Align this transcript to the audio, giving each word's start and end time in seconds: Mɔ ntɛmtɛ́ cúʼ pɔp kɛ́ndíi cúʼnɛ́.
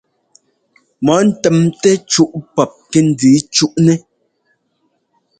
Mɔ 1.05 1.15
ntɛmtɛ́ 1.27 1.93
cúʼ 2.11 2.31
pɔp 2.55 2.71
kɛ́ndíi 2.91 3.39
cúʼnɛ́. 3.53 3.97